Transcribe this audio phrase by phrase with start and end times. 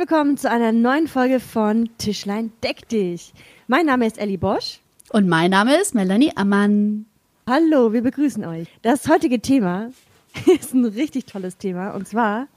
[0.00, 3.34] Willkommen zu einer neuen Folge von Tischlein deck dich.
[3.68, 4.80] Mein Name ist Ellie Bosch.
[5.10, 7.04] Und mein Name ist Melanie Ammann.
[7.46, 8.66] Hallo, wir begrüßen euch.
[8.80, 9.90] Das heutige Thema
[10.46, 11.90] ist ein richtig tolles Thema.
[11.90, 12.48] Und zwar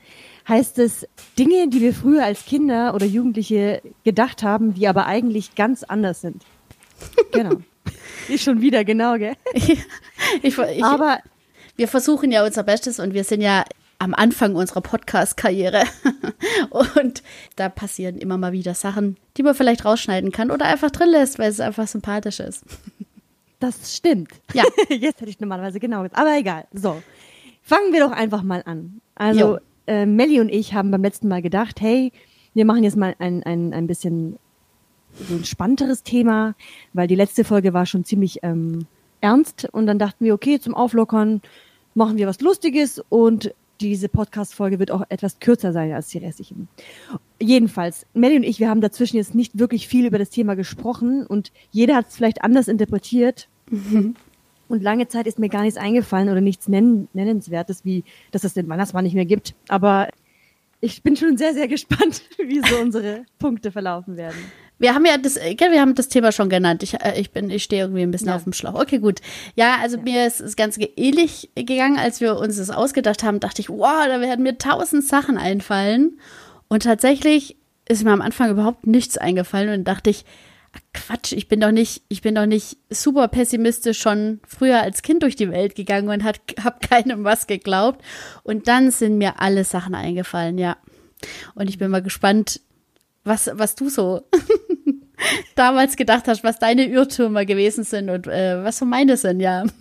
[0.47, 1.05] heißt es
[1.37, 6.21] Dinge, die wir früher als Kinder oder Jugendliche gedacht haben, die aber eigentlich ganz anders
[6.21, 6.45] sind.
[7.33, 7.57] Genau.
[8.29, 9.35] ich schon wieder, genau, gell?
[9.53, 9.77] ich,
[10.43, 11.19] ich, aber
[11.75, 13.65] wir versuchen ja unser Bestes und wir sind ja
[14.03, 15.83] am Anfang unserer Podcast-Karriere.
[16.95, 17.23] und
[17.55, 21.39] da passieren immer mal wieder Sachen, die man vielleicht rausschneiden kann oder einfach drin lässt,
[21.39, 22.65] weil es einfach sympathisch ist.
[23.59, 24.29] Das stimmt.
[24.53, 24.65] Ja.
[24.89, 26.19] Jetzt hätte ich normalerweise genau gesagt.
[26.19, 26.67] Aber egal.
[26.73, 27.01] So.
[27.61, 28.99] Fangen wir doch einfach mal an.
[29.15, 29.57] Also,
[29.87, 32.11] äh, Melli und ich haben beim letzten Mal gedacht, hey,
[32.53, 34.37] wir machen jetzt mal ein, ein, ein bisschen
[35.13, 36.55] so ein spannenderes Thema,
[36.91, 38.85] weil die letzte Folge war schon ziemlich ähm,
[39.21, 39.65] ernst.
[39.71, 41.41] Und dann dachten wir, okay, zum Auflockern
[41.95, 46.67] machen wir was Lustiges und diese Podcast-Folge wird auch etwas kürzer sein als die restlichen.
[47.39, 51.25] Jedenfalls, Melly und ich, wir haben dazwischen jetzt nicht wirklich viel über das Thema gesprochen
[51.25, 53.47] und jeder hat es vielleicht anders interpretiert.
[53.69, 54.15] Mhm.
[54.69, 58.53] Und lange Zeit ist mir gar nichts eingefallen oder nichts nennen, Nennenswertes, wie dass es
[58.53, 59.55] den Weihnachtsmann nicht mehr gibt.
[59.67, 60.07] Aber
[60.79, 64.37] ich bin schon sehr, sehr gespannt, wie so unsere Punkte verlaufen werden.
[64.79, 66.83] Wir haben ja das, wir haben das Thema schon genannt.
[66.83, 68.35] Ich, äh, ich bin, ich stehe irgendwie ein bisschen ja.
[68.35, 68.75] auf dem Schlauch.
[68.75, 69.21] Okay, gut.
[69.55, 70.03] Ja, also ja.
[70.03, 74.05] mir ist das Ganze ähnlich gegangen, als wir uns das ausgedacht haben, dachte ich, wow,
[74.07, 76.19] da werden mir tausend Sachen einfallen.
[76.67, 77.57] Und tatsächlich
[77.87, 80.25] ist mir am Anfang überhaupt nichts eingefallen und dachte ich,
[80.93, 85.21] Quatsch, ich bin doch nicht, ich bin doch nicht super pessimistisch schon früher als Kind
[85.21, 88.03] durch die Welt gegangen und hat, hab keinem was geglaubt.
[88.43, 90.77] Und dann sind mir alle Sachen eingefallen, ja.
[91.55, 92.59] Und ich bin mal gespannt,
[93.23, 94.21] was, was du so
[95.55, 99.65] damals gedacht hast, was deine Irrtümer gewesen sind und äh, was so meine sind, ja.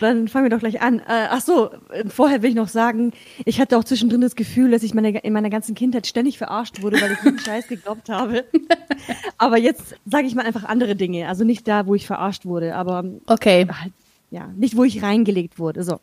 [0.00, 0.98] Dann fangen wir doch gleich an.
[0.98, 1.70] Äh, ach so,
[2.08, 3.12] vorher will ich noch sagen,
[3.44, 6.82] ich hatte auch zwischendrin das Gefühl, dass ich meine, in meiner ganzen Kindheit ständig verarscht
[6.82, 8.44] wurde, weil ich jeden Scheiß geglaubt habe.
[9.38, 11.28] Aber jetzt sage ich mal einfach andere Dinge.
[11.28, 13.66] Also nicht da, wo ich verarscht wurde, aber okay.
[13.68, 13.92] Halt,
[14.30, 15.82] ja, nicht wo ich reingelegt wurde.
[15.82, 16.00] So.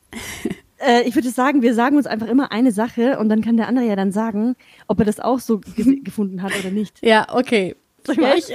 [0.80, 3.68] Äh, ich würde sagen, wir sagen uns einfach immer eine Sache und dann kann der
[3.68, 4.56] andere ja dann sagen,
[4.88, 7.04] ob er das auch so ge gefunden hat oder nicht.
[7.04, 7.76] Ja, okay.
[8.08, 8.50] Ja, ich,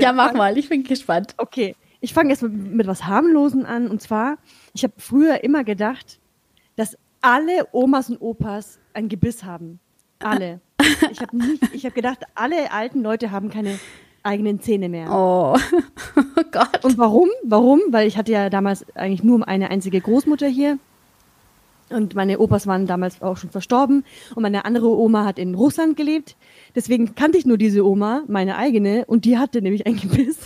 [0.00, 1.34] ja, mach mal, ich bin gespannt.
[1.36, 3.88] Okay, ich fange erst mit, mit was harmlosen an.
[3.88, 4.38] Und zwar,
[4.74, 6.18] ich habe früher immer gedacht,
[6.76, 9.80] dass alle Omas und Opas ein Gebiss haben.
[10.18, 10.60] Alle.
[11.12, 13.78] Ich habe hab gedacht, alle alten Leute haben keine
[14.22, 15.08] eigenen Zähne mehr.
[15.10, 15.56] Oh.
[16.16, 16.84] oh Gott.
[16.84, 17.28] Und warum?
[17.44, 17.80] Warum?
[17.90, 20.78] Weil ich hatte ja damals eigentlich nur eine einzige Großmutter hier.
[21.90, 24.04] Und meine Opas waren damals auch schon verstorben.
[24.34, 26.36] Und meine andere Oma hat in Russland gelebt.
[26.74, 30.38] Deswegen kannte ich nur diese Oma, meine eigene, und die hatte nämlich ein Gebiss.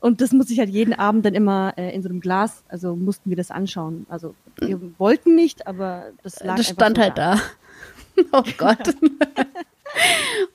[0.00, 2.96] Und das musste ich halt jeden Abend dann immer äh, in so einem Glas, also
[2.96, 4.06] mussten wir das anschauen.
[4.08, 7.34] Also wir wollten nicht, aber das lag Das stand so halt da.
[7.34, 7.40] da.
[8.32, 8.78] Oh Gott.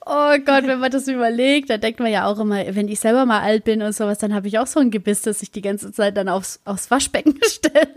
[0.06, 3.26] oh Gott, wenn man das überlegt, da denkt man ja auch immer, wenn ich selber
[3.26, 5.62] mal alt bin und sowas, dann habe ich auch so ein Gebiss, das ich die
[5.62, 7.88] ganze Zeit dann aufs, aufs Waschbecken stelle.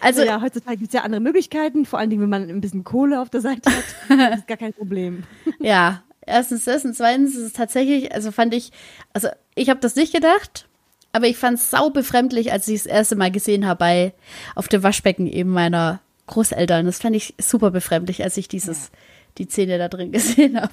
[0.00, 2.84] Also ja, heutzutage gibt es ja andere Möglichkeiten, vor allen Dingen, wenn man ein bisschen
[2.84, 5.24] Kohle auf der Seite hat, das ist gar kein Problem.
[5.60, 8.72] Ja, erstens das und zweitens ist es tatsächlich, also fand ich,
[9.12, 10.66] also ich habe das nicht gedacht,
[11.12, 14.12] aber ich fand es sau befremdlich, als ich das erste Mal gesehen habe bei
[14.54, 16.86] auf dem Waschbecken eben meiner Großeltern.
[16.86, 18.98] Das fand ich super befremdlich, als ich dieses ja.
[19.38, 20.72] die Zähne da drin gesehen habe.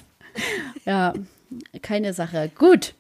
[0.86, 1.14] ja,
[1.82, 2.50] keine Sache.
[2.58, 2.94] Gut.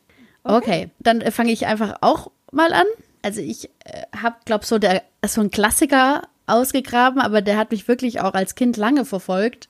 [0.43, 0.89] Okay, okay.
[0.99, 2.85] dann fange ich einfach auch mal an
[3.21, 7.87] also ich äh, habe, glaube so der so ein Klassiker ausgegraben, aber der hat mich
[7.87, 9.69] wirklich auch als Kind lange verfolgt,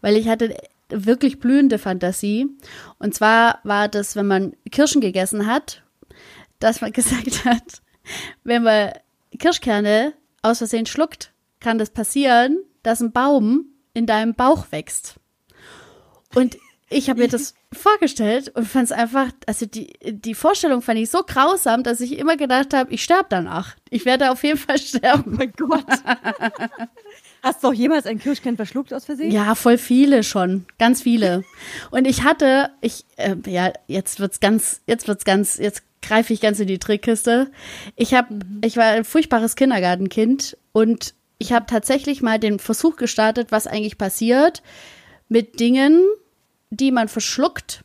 [0.00, 0.56] weil ich hatte
[0.88, 2.46] wirklich blühende Fantasie.
[2.98, 5.82] Und zwar war das, wenn man Kirschen gegessen hat,
[6.58, 7.82] dass man gesagt hat,
[8.44, 8.92] wenn man
[9.38, 15.16] Kirschkerne aus Versehen schluckt, kann das passieren, dass ein Baum in deinem Bauch wächst.
[16.34, 16.56] Und
[16.90, 21.10] ich habe mir das vorgestellt und fand es einfach, also die, die Vorstellung fand ich
[21.10, 23.76] so grausam, dass ich immer gedacht habe, ich sterbe danach.
[23.90, 25.24] Ich werde auf jeden Fall sterben.
[25.26, 25.84] Oh mein Gott.
[27.42, 29.30] Hast du auch jemals ein Kirschkern verschluckt aus Versehen?
[29.30, 31.44] Ja, voll viele schon, ganz viele.
[31.90, 36.40] Und ich hatte, ich, äh, ja, jetzt wird's ganz, jetzt wird's ganz, jetzt greife ich
[36.40, 37.50] ganz in die Trickkiste.
[37.96, 38.60] Ich habe, mhm.
[38.64, 43.98] ich war ein furchtbares Kindergartenkind und ich habe tatsächlich mal den Versuch gestartet, was eigentlich
[43.98, 44.62] passiert
[45.28, 46.02] mit Dingen,
[46.70, 47.84] die man verschluckt,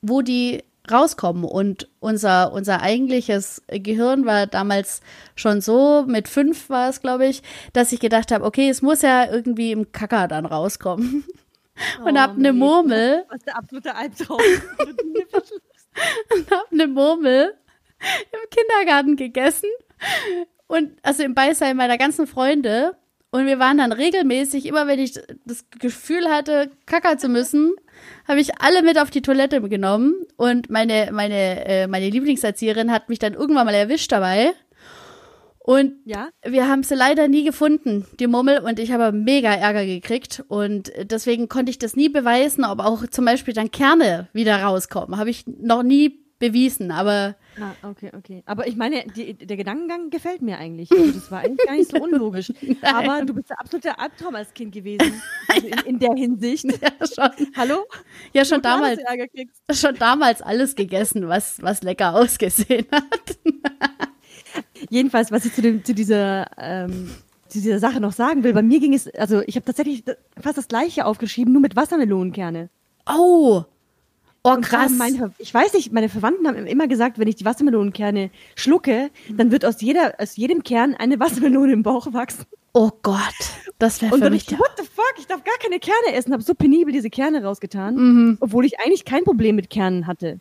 [0.00, 1.44] wo die rauskommen.
[1.44, 5.00] Und unser, unser eigentliches Gehirn war damals
[5.36, 7.42] schon so, mit fünf war es, glaube ich,
[7.72, 11.24] dass ich gedacht habe, okay, es muss ja irgendwie im Kacker dann rauskommen.
[12.04, 12.52] Und oh, hab eine.
[12.52, 13.24] Murmel.
[13.30, 14.38] Was der absolute Albtraum?
[16.36, 17.54] und hab eine Murmel
[18.30, 19.70] im Kindergarten gegessen.
[20.66, 22.94] Und also im Beisein meiner ganzen Freunde.
[23.30, 27.74] Und wir waren dann regelmäßig, immer wenn ich das Gefühl hatte, kacker zu müssen,
[28.26, 30.14] habe ich alle mit auf die Toilette genommen.
[30.36, 34.52] Und meine, meine, äh, meine Lieblingserzieherin hat mich dann irgendwann mal erwischt dabei.
[35.64, 36.30] Und ja?
[36.44, 40.42] wir haben sie leider nie gefunden, die Mummel, und ich habe mega Ärger gekriegt.
[40.48, 45.18] Und deswegen konnte ich das nie beweisen, ob auch zum Beispiel dann Kerne wieder rauskommen.
[45.18, 47.36] Habe ich noch nie bewiesen, aber.
[47.60, 48.42] Ah, okay, okay.
[48.46, 50.90] Aber ich meine, die, der Gedankengang gefällt mir eigentlich.
[50.90, 52.52] Also das war eigentlich gar nicht so unlogisch.
[52.82, 55.22] aber du bist der absolute Albtraum als Kind gewesen.
[55.46, 56.66] Also in, in der Hinsicht.
[56.82, 57.46] Ja, schon.
[57.56, 57.86] Hallo?
[58.32, 59.00] Ja, schon damals.
[59.72, 63.38] Schon damals alles gegessen, was, was lecker ausgesehen hat.
[64.90, 67.10] Jedenfalls, was ich zu, dem, zu dieser ähm,
[67.46, 70.04] zu dieser Sache noch sagen will, bei mir ging es, also ich habe tatsächlich
[70.40, 72.70] fast das gleiche aufgeschrieben, nur mit Wassermelonenkerne.
[73.06, 73.64] Oh,
[74.44, 74.90] Oh, krass.
[74.92, 79.52] Meine, ich weiß nicht, meine Verwandten haben immer gesagt, wenn ich die Wassermelonenkerne schlucke, dann
[79.52, 82.44] wird aus, jeder, aus jedem Kern eine Wassermelone im Bauch wachsen.
[82.74, 83.20] Oh Gott,
[83.78, 84.50] das wäre für mich.
[84.50, 87.44] Und what the fuck, ich darf gar keine Kerne essen, habe so penibel diese Kerne
[87.44, 88.38] rausgetan, mhm.
[88.40, 90.40] obwohl ich eigentlich kein Problem mit Kernen hatte.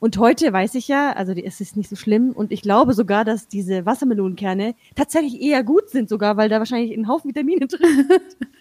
[0.00, 3.24] Und heute weiß ich ja, also es ist nicht so schlimm und ich glaube sogar,
[3.24, 8.06] dass diese Wassermelonenkerne tatsächlich eher gut sind sogar, weil da wahrscheinlich ein Haufen Vitamine drin
[8.08, 8.48] sind.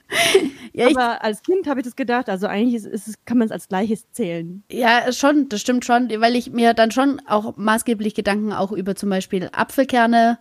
[0.74, 3.52] ja, Aber als Kind habe ich das gedacht, also eigentlich ist, ist, kann man es
[3.52, 4.64] als gleiches zählen.
[4.72, 8.96] Ja, schon, das stimmt schon, weil ich mir dann schon auch maßgeblich Gedanken auch über
[8.96, 10.38] zum Beispiel Apfelkerne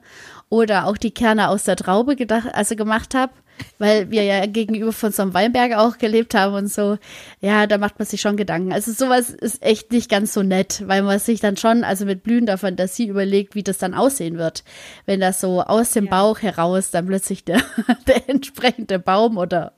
[0.49, 3.33] oder auch die Kerne aus der Traube gedacht, also gemacht habe
[3.79, 6.99] weil wir ja gegenüber von so einem Weinberg auch gelebt haben und so.
[7.41, 8.73] Ja, da macht man sich schon Gedanken.
[8.73, 12.23] Also sowas ist echt nicht ganz so nett, weil man sich dann schon, also mit
[12.23, 14.65] blühender Fantasie überlegt, wie das dann aussehen wird,
[15.07, 16.11] wenn das so aus dem ja.
[16.11, 17.61] Bauch heraus dann plötzlich der,
[18.07, 19.73] der entsprechende Baum oder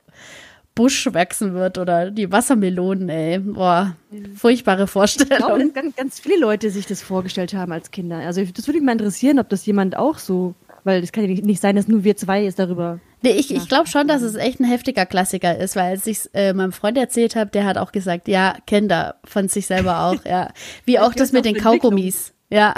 [0.77, 3.39] Busch wachsen wird oder die Wassermelonen, ey.
[3.39, 3.95] Boah,
[4.35, 5.31] furchtbare Vorstellung.
[5.31, 8.17] Ich glaube, dass ganz, ganz viele Leute sich das vorgestellt haben als Kinder.
[8.17, 10.53] Also das würde mich mal interessieren, ob das jemand auch so,
[10.83, 13.67] weil das kann ja nicht sein, dass nur wir zwei es darüber Nee, ich, ich
[13.67, 16.97] glaube schon, dass es echt ein heftiger Klassiker ist, weil als ich äh, meinem Freund
[16.97, 20.51] erzählt habe, der hat auch gesagt, ja, kennt er von sich selber auch, ja.
[20.85, 22.33] Wie auch das mit den Kaugummis.
[22.49, 22.75] Ja.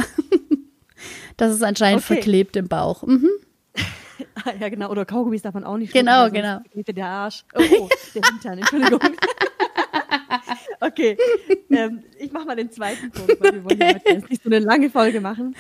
[1.37, 2.15] das ist anscheinend okay.
[2.15, 3.03] verklebt im Bauch.
[3.03, 3.29] Mhm.
[4.59, 4.89] ja, genau.
[4.89, 6.61] Oder Kaugummis darf man auch nicht Genau, genau.
[6.73, 7.43] Der Arsch.
[7.55, 8.99] Oh, oh der Hintern, Entschuldigung.
[10.79, 11.17] okay,
[11.69, 14.59] ähm, ich mache mal den zweiten Punkt, weil wir wollen ja jetzt nicht so eine
[14.59, 15.55] lange Folge machen.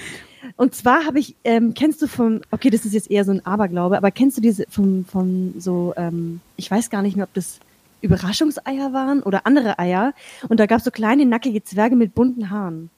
[0.59, 3.45] Und zwar habe ich, ähm, kennst du von, okay, das ist jetzt eher so ein
[3.45, 7.33] Aberglaube, aber kennst du diese von, von so, ähm, ich weiß gar nicht mehr, ob
[7.33, 7.61] das
[8.01, 10.13] Überraschungseier waren oder andere Eier.
[10.49, 12.89] Und da gab es so kleine, nackige Zwerge mit bunten Haaren.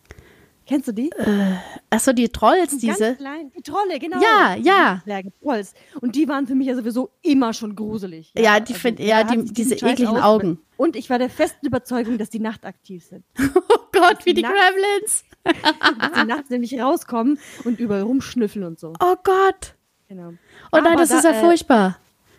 [0.65, 1.11] Kennst du die?
[1.11, 1.53] Äh,
[1.91, 3.13] achso, die Trolls, die diese.
[3.13, 4.19] Klein, die Trolle, genau.
[4.19, 5.01] Ja, ja.
[5.03, 5.75] Zwerge, Trolls.
[5.99, 8.31] Und die waren für mich ja sowieso immer schon gruselig.
[8.35, 10.57] Ja, ja die also, find, ja, die, diese ekligen Augen.
[10.77, 13.23] Und ich war der festen Überzeugung, dass die nachtaktiv sind.
[13.39, 15.25] oh Gott, wie die, die Gremlins.
[15.99, 18.93] dass die nachts nämlich rauskommen und überall rumschnüffeln und so.
[18.99, 19.75] Oh Gott.
[20.07, 20.33] Genau.
[20.71, 21.97] Oh nein, das da, ist ja äh, furchtbar.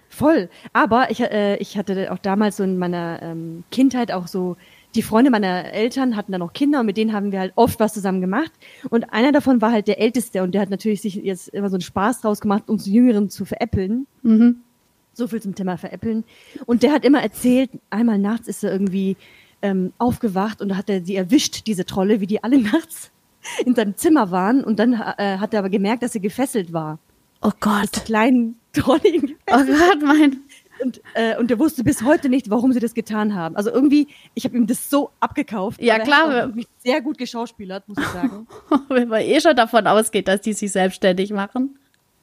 [0.08, 0.50] Voll.
[0.74, 4.56] Aber ich, äh, ich hatte auch damals so in meiner ähm, Kindheit auch so,
[4.94, 7.80] die Freunde meiner Eltern hatten dann noch Kinder und mit denen haben wir halt oft
[7.80, 8.52] was zusammen gemacht.
[8.90, 11.76] Und einer davon war halt der Älteste und der hat natürlich sich jetzt immer so
[11.76, 14.06] einen Spaß draus gemacht, uns Jüngeren zu veräppeln.
[14.22, 14.60] Mhm.
[15.14, 16.24] So viel zum Thema veräppeln.
[16.66, 19.16] Und der hat immer erzählt, einmal nachts ist er irgendwie
[19.62, 23.10] ähm, aufgewacht und da hat er sie erwischt, diese Trolle, wie die alle nachts
[23.64, 24.62] in seinem Zimmer waren.
[24.62, 26.98] Und dann äh, hat er aber gemerkt, dass sie gefesselt war.
[27.40, 27.82] Oh Gott.
[27.82, 30.40] Dass die kleinen Trolle ihn Oh Gott, mein.
[30.82, 33.56] Und, äh, und er wusste bis heute nicht, warum sie das getan haben.
[33.56, 35.80] Also irgendwie, ich habe ihm das so abgekauft.
[35.80, 36.48] Ja, klar.
[36.48, 38.46] Mich sehr gut geschauspielert, muss ich sagen.
[38.88, 41.78] Wenn man eh schon davon ausgeht, dass die sich selbstständig machen.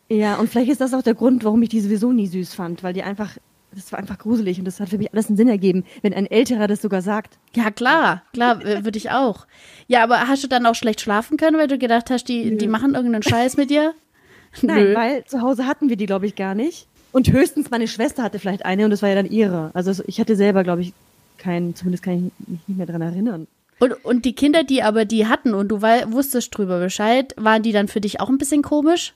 [0.10, 2.84] Ja, und vielleicht ist das auch der Grund, warum ich die sowieso nie süß fand,
[2.84, 3.38] weil die einfach
[3.72, 6.26] das war einfach gruselig und das hat für mich alles einen Sinn ergeben, wenn ein
[6.26, 7.38] Älterer das sogar sagt.
[7.56, 9.46] Ja, klar, klar, würde ich auch.
[9.88, 12.68] Ja, aber hast du dann auch schlecht schlafen können, weil du gedacht hast, die, die
[12.68, 13.94] machen irgendeinen Scheiß mit dir?
[14.62, 14.96] Nein, Nö.
[14.96, 16.88] weil zu Hause hatten wir die, glaube ich, gar nicht.
[17.12, 19.72] Und höchstens meine Schwester hatte vielleicht eine und das war ja dann ihre.
[19.74, 20.94] Also ich hatte selber, glaube ich,
[21.38, 23.48] keinen, zumindest kann ich mich nicht mehr dran erinnern.
[23.80, 27.72] Und, und die Kinder, die aber die hatten und du wusstest drüber Bescheid, waren die
[27.72, 29.14] dann für dich auch ein bisschen komisch?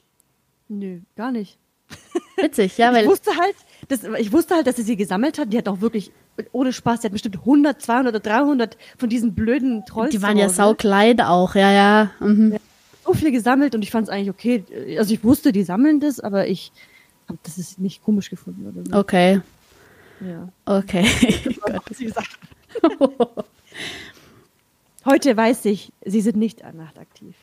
[0.70, 1.58] Nö, gar nicht.
[2.38, 3.04] Witzig, ja, weil.
[3.04, 3.56] Ich wusste halt,
[3.88, 5.52] das, ich wusste halt, dass sie sie gesammelt hat.
[5.54, 6.12] Die hat auch wirklich,
[6.52, 10.12] ohne Spaß, die hat bestimmt 100, 200 oder 300 von diesen blöden Trolls.
[10.12, 12.12] Die waren ja sauklein auch, ja, ja.
[12.20, 12.58] Mhm.
[13.06, 14.64] So viel gesammelt und ich fand es eigentlich okay.
[14.98, 16.72] Also ich wusste, die sammeln das, aber ich
[17.28, 18.98] habe das ist nicht komisch gefunden oder so.
[18.98, 19.42] Okay.
[20.22, 20.48] Ja.
[20.66, 21.06] Okay.
[25.06, 27.36] Heute weiß ich, sie sind nicht nachtaktiv.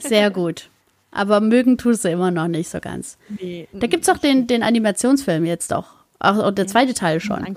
[0.00, 0.68] Sehr gut.
[1.12, 3.18] Aber mögen tust du immer noch nicht so ganz.
[3.28, 5.94] Nee, da gibt es auch den, den Animationsfilm jetzt doch.
[6.20, 7.56] Auch der zweite Teil schon.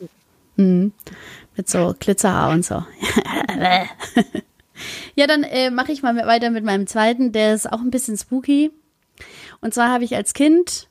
[0.56, 0.92] Mhm.
[1.56, 2.76] Mit so Glitzerhaar und so.
[5.16, 7.32] ja, dann äh, mache ich mal weiter mit meinem zweiten.
[7.32, 8.72] Der ist auch ein bisschen spooky.
[9.62, 10.88] Und zwar habe ich als Kind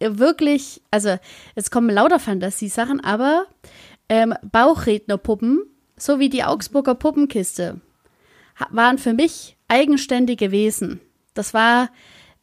[0.00, 1.16] wirklich, also
[1.54, 3.46] es kommen lauter Fantasiesachen, aber
[4.08, 5.62] ähm, Bauchrednerpuppen,
[5.96, 7.80] so wie die Augsburger Puppenkiste,
[8.70, 11.00] waren für mich eigenständige Wesen.
[11.34, 11.90] Das war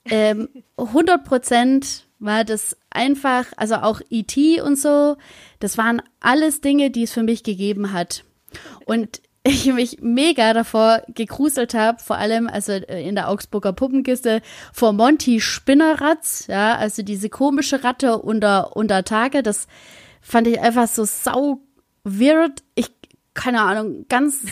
[0.05, 4.62] ähm, 100 Prozent war das einfach, also auch E.T.
[4.62, 5.15] und so,
[5.60, 8.25] das waren alles Dinge, die es für mich gegeben hat.
[8.86, 14.41] Und ich mich mega davor gegruselt habe, vor allem also äh, in der Augsburger Puppenkiste
[14.74, 19.67] vor Monty Spinneratz, ja, also diese komische Ratte unter unter Tage, das
[20.22, 21.62] fand ich einfach so sau
[22.03, 22.63] weird.
[22.75, 22.91] Ich
[23.34, 24.43] keine Ahnung, ganz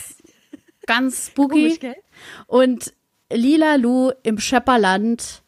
[0.86, 1.78] ganz spooky.
[1.78, 1.96] Komisch,
[2.48, 2.94] und
[3.32, 5.44] Lila Lu im Schepperland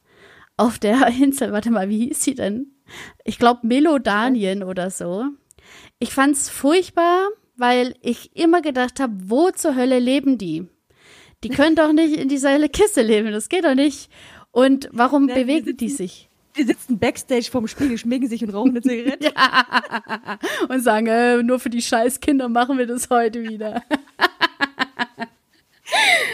[0.58, 2.74] auf der Insel, warte mal, wie hieß sie denn?
[3.24, 5.26] Ich glaube Melodanien oder so.
[6.00, 10.66] Ich fand's furchtbar weil ich immer gedacht habe, wo zur Hölle leben die?
[11.44, 14.10] Die können doch nicht in dieser Kiste leben, das geht doch nicht.
[14.52, 16.30] Und warum Nein, bewegen sitzen, die sich?
[16.58, 19.32] Die sitzen backstage vorm Spiegel, schminken sich und rauchen eine Zigarette.
[19.36, 20.40] ja.
[20.68, 23.84] Und sagen, äh, nur für die scheiß Kinder machen wir das heute wieder.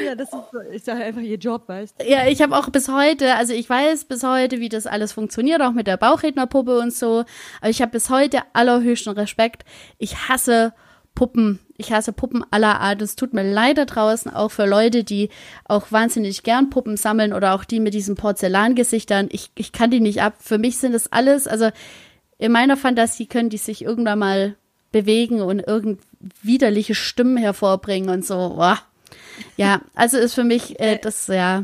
[0.06, 2.10] Ja, das ist, ist ja einfach ihr Job, weißt du?
[2.10, 5.62] Ja, ich habe auch bis heute, also ich weiß bis heute, wie das alles funktioniert,
[5.62, 7.26] auch mit der Bauchrednerpuppe und so.
[7.62, 9.64] Aber ich habe bis heute allerhöchsten Respekt.
[9.98, 10.74] Ich hasse
[11.16, 11.60] Puppen.
[11.78, 13.02] Ich hasse Puppen aller Art.
[13.02, 15.30] Es tut mir leid da draußen, auch für Leute, die
[15.66, 19.30] auch wahnsinnig gern Puppen sammeln oder auch die mit diesen Porzellangesichtern.
[19.32, 20.36] Ich, ich kann die nicht ab.
[20.40, 21.70] Für mich sind das alles, also
[22.38, 24.56] in meiner Fantasie können die sich irgendwann mal
[24.92, 26.02] bewegen und irgend
[26.42, 28.36] widerliche Stimmen hervorbringen und so.
[28.56, 28.80] Boah.
[29.58, 31.64] Ja, also ist für mich äh, das, ja.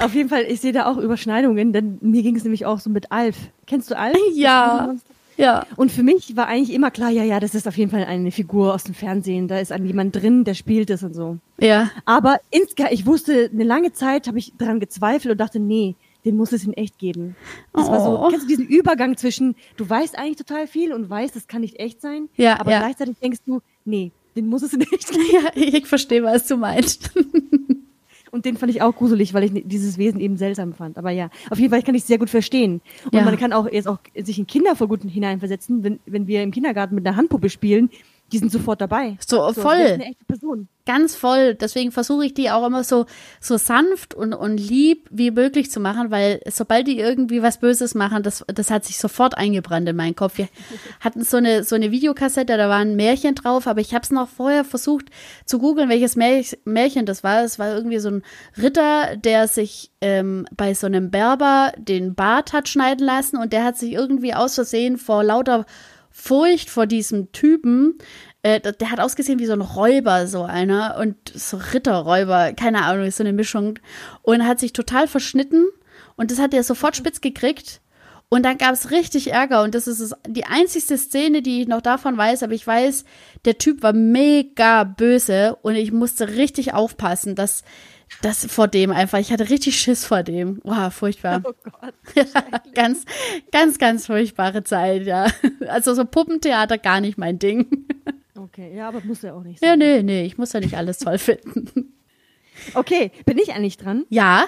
[0.00, 2.90] Auf jeden Fall, ich sehe da auch Überschneidungen, denn mir ging es nämlich auch so
[2.90, 3.36] mit Alf.
[3.66, 4.16] Kennst du Alf?
[4.34, 4.94] Ja.
[5.38, 5.66] Ja.
[5.76, 8.32] Und für mich war eigentlich immer klar, ja, ja, das ist auf jeden Fall eine
[8.32, 9.46] Figur aus dem Fernsehen.
[9.46, 11.38] Da ist jemand drin, der spielt es und so.
[11.60, 11.90] Ja.
[12.04, 15.94] Aber insgesamt, ich wusste, eine lange Zeit habe ich daran gezweifelt und dachte, nee,
[16.24, 17.36] den muss es in echt geben.
[17.72, 17.92] Das oh.
[17.92, 18.28] war so, oh.
[18.30, 21.78] kennst du diesen Übergang zwischen, du weißt eigentlich total viel und weißt, das kann nicht
[21.78, 22.28] echt sein.
[22.36, 22.58] Ja.
[22.58, 22.80] Aber ja.
[22.80, 24.84] gleichzeitig denkst du, nee, den muss es geben.
[25.32, 27.10] Ja, ich verstehe, was du meinst.
[28.30, 30.98] Und den fand ich auch gruselig, weil ich dieses Wesen eben seltsam fand.
[30.98, 32.82] Aber ja, auf jeden Fall kann ich es sehr gut verstehen.
[33.06, 33.24] Und ja.
[33.24, 36.50] man kann auch jetzt auch sich in Kinder vor gut hineinversetzen, wenn, wenn wir im
[36.50, 37.90] Kindergarten mit einer Handpuppe spielen,
[38.32, 39.16] die sind sofort dabei.
[39.26, 39.76] So, so voll.
[39.76, 40.68] eine echte Person.
[40.84, 41.54] Ganz voll.
[41.54, 43.06] Deswegen versuche ich die auch immer so,
[43.40, 47.94] so sanft und, und lieb wie möglich zu machen, weil sobald die irgendwie was Böses
[47.94, 50.38] machen, das, das hat sich sofort eingebrannt in meinen Kopf.
[50.38, 50.48] Wir
[51.00, 54.10] hatten so eine, so eine Videokassette, da war ein Märchen drauf, aber ich habe es
[54.10, 55.06] noch vorher versucht
[55.44, 57.44] zu googeln, welches Märchen das war.
[57.44, 58.22] Es war irgendwie so ein
[58.56, 63.64] Ritter, der sich ähm, bei so einem Berber den Bart hat schneiden lassen und der
[63.64, 65.66] hat sich irgendwie aus Versehen vor lauter
[66.20, 67.96] Furcht vor diesem Typen.
[68.42, 70.96] Äh, der hat ausgesehen wie so ein Räuber, so einer.
[70.98, 73.78] Und so Ritterräuber, keine Ahnung, ist so eine Mischung.
[74.22, 75.66] Und hat sich total verschnitten.
[76.16, 77.80] Und das hat er sofort spitz gekriegt.
[78.28, 79.62] Und dann gab es richtig Ärger.
[79.62, 82.42] Und das ist die einzigste Szene, die ich noch davon weiß.
[82.42, 83.04] Aber ich weiß,
[83.44, 85.56] der Typ war mega böse.
[85.62, 87.62] Und ich musste richtig aufpassen, dass
[88.22, 89.18] das vor dem einfach.
[89.18, 90.60] Ich hatte richtig Schiss vor dem.
[90.64, 91.42] Wow, furchtbar.
[91.44, 91.94] Oh Gott.
[92.74, 93.04] ganz,
[93.52, 95.26] ganz, ganz furchtbare Zeit, ja.
[95.68, 97.86] Also so Puppentheater gar nicht mein Ding.
[98.36, 99.68] Okay, ja, aber muss ja auch nicht sein.
[99.68, 101.92] Ja, nee, nee, ich muss ja nicht alles toll finden.
[102.74, 104.04] Okay, bin ich eigentlich dran?
[104.08, 104.46] Ja.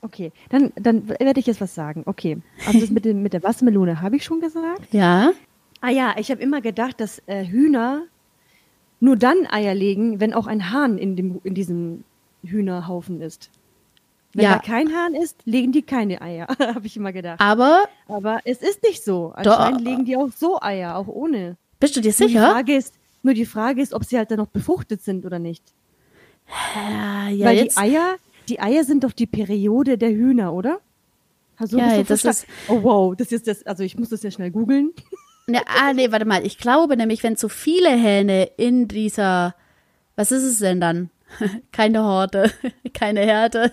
[0.00, 2.02] Okay, dann, dann werde ich jetzt was sagen.
[2.06, 4.92] Okay, also das mit, dem, mit der Wassermelone habe ich schon gesagt.
[4.92, 5.32] Ja.
[5.80, 8.02] Ah ja, ich habe immer gedacht, dass äh, Hühner
[9.00, 12.04] nur dann Eier legen, wenn auch ein Hahn in, dem, in diesem
[12.42, 13.50] Hühnerhaufen ist.
[14.34, 14.54] Wenn ja.
[14.54, 17.40] da kein Hahn ist, legen die keine Eier, habe ich immer gedacht.
[17.40, 19.32] Aber aber es ist nicht so.
[19.34, 19.84] Anscheinend doch.
[19.84, 21.56] legen die auch so Eier, auch ohne.
[21.80, 22.40] Bist du dir sicher?
[22.40, 25.26] Nur die Frage ist, nur die Frage ist, ob sie halt dann noch befruchtet sind
[25.26, 25.62] oder nicht.
[26.74, 27.76] Ja, ja, Weil jetzt.
[27.76, 28.16] die Eier,
[28.48, 30.80] die Eier sind doch die Periode der Hühner, oder?
[31.58, 33.64] Du ja, das ist Oh wow, das ist das.
[33.64, 34.92] Also ich muss das ja schnell googeln.
[35.48, 36.46] Ne, ah, nee, warte mal.
[36.46, 39.56] Ich glaube nämlich, wenn zu viele Hähne in dieser,
[40.14, 41.10] was ist es denn dann?
[41.72, 42.50] keine Horde,
[42.94, 43.72] keine Herde.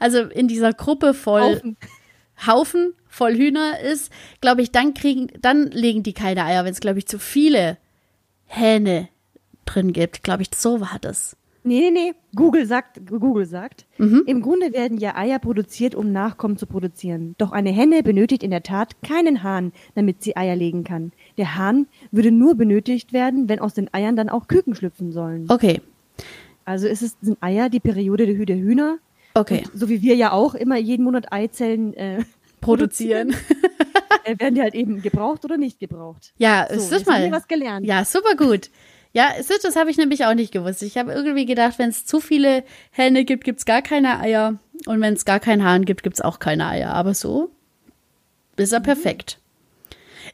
[0.00, 1.76] Also in dieser Gruppe voll Haufen,
[2.46, 6.80] Haufen voll Hühner ist, glaube ich, dann kriegen, dann legen die keine Eier, wenn es,
[6.80, 7.76] glaube ich, zu viele
[8.46, 9.08] Hähne
[9.64, 10.22] drin gibt.
[10.22, 11.36] Glaube ich, so war das.
[11.64, 12.14] Nee, nee, nee.
[12.34, 14.22] Google sagt, Google sagt, mhm.
[14.26, 17.34] im Grunde werden ja Eier produziert, um Nachkommen zu produzieren.
[17.36, 21.12] Doch eine Henne benötigt in der Tat keinen Hahn, damit sie Eier legen kann.
[21.36, 25.46] Der Hahn würde nur benötigt werden, wenn aus den Eiern dann auch Küken schlüpfen sollen.
[25.48, 25.80] Okay.
[26.68, 28.98] Also ist es sind Eier die Periode der, der Hühner.
[29.32, 29.64] Okay.
[29.64, 32.24] Und so wie wir ja auch immer jeden Monat Eizellen äh,
[32.60, 33.34] produzieren,
[34.24, 36.34] äh, werden die halt eben gebraucht oder nicht gebraucht.
[36.36, 37.14] Ja, so, ist das mal.
[37.14, 37.86] Haben wir was gelernt.
[37.86, 38.70] Ja, super gut.
[39.14, 40.82] Ja, das, das habe ich nämlich auch nicht gewusst.
[40.82, 44.58] Ich habe irgendwie gedacht, wenn es zu viele Hähne gibt, gibt es gar keine Eier.
[44.84, 46.92] Und wenn es gar keinen Hahn gibt, gibt es auch keine Eier.
[46.92, 47.50] Aber so
[48.56, 49.40] ist er perfekt.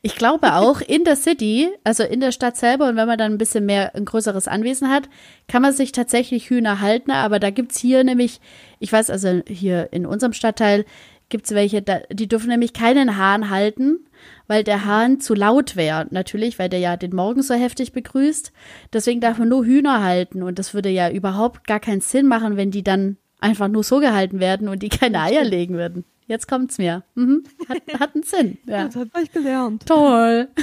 [0.06, 3.32] Ich glaube auch in der City, also in der Stadt selber und wenn man dann
[3.32, 5.08] ein bisschen mehr, ein größeres Anwesen hat,
[5.49, 7.11] kann man sich tatsächlich Hühner halten.
[7.11, 8.42] Aber da gibt's hier nämlich,
[8.80, 10.84] ich weiß also hier in unserem Stadtteil
[11.30, 11.82] gibt's welche,
[12.12, 14.00] die dürfen nämlich keinen Hahn halten,
[14.46, 16.06] weil der Hahn zu laut wäre.
[16.11, 18.52] Natürlich, weil der ja den Morgen so heftig begrüßt.
[18.92, 22.58] Deswegen darf man nur Hühner halten und das würde ja überhaupt gar keinen Sinn machen,
[22.58, 26.04] wenn die dann einfach nur so gehalten werden und die keine Eier legen würden.
[26.26, 27.02] Jetzt kommt's mir.
[27.14, 27.45] Mhm.
[27.69, 28.59] Hat, hat einen Sinn.
[28.66, 28.87] Ja.
[28.87, 29.87] Das hat euch gelernt.
[29.87, 30.49] Toll.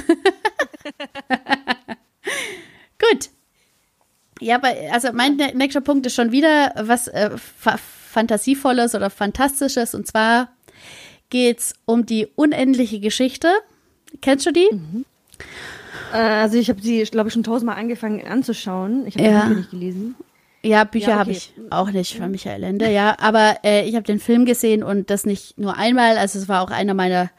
[2.98, 3.30] Gut.
[4.40, 9.94] Ja, aber also mein nächster Punkt ist schon wieder was äh, fa Fantasievolles oder Fantastisches.
[9.94, 10.48] Und zwar
[11.30, 13.48] geht's um die unendliche Geschichte.
[14.20, 14.68] Kennst du die?
[14.70, 15.06] Mhm.
[16.12, 19.06] Äh, also ich habe sie, glaube ich, schon tausendmal angefangen anzuschauen.
[19.06, 19.48] Ich habe ja.
[19.48, 20.14] die nicht gelesen.
[20.64, 21.20] Ja, Bücher ja, okay.
[21.20, 23.16] habe ich auch nicht von Michael Ende, ja.
[23.18, 26.18] Aber äh, ich habe den Film gesehen und das nicht nur einmal.
[26.18, 27.30] Also es war auch einer meiner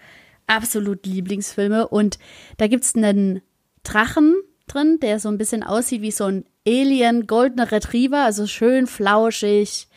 [0.48, 1.88] absolut Lieblingsfilme.
[1.88, 2.20] Und
[2.58, 3.42] da gibt's einen
[3.84, 4.36] Drachen
[4.68, 9.88] drin, der so ein bisschen aussieht wie so ein Alien goldener Retriever, also schön flauschig,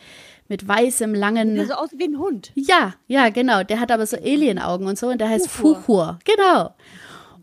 [0.49, 1.55] mit weißem, langen.
[1.55, 2.51] Der so aussieht wie ein Hund.
[2.55, 3.63] Ja, ja, genau.
[3.63, 5.75] Der hat aber so Alien-Augen und so und der heißt Fuchur.
[5.75, 6.19] Fuchur.
[6.23, 6.73] Genau.